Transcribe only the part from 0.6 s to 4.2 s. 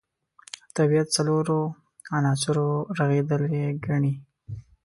طبیعت څلورو عناصرو رغېدلی ګڼي.